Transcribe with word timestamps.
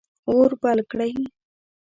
اور 0.31 0.49
بل 0.61 0.77
کړئ 0.91 1.13